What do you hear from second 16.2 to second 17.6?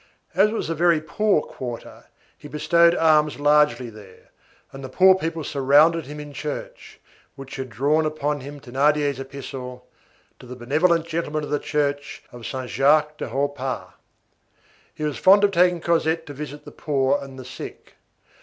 to visit the poor and the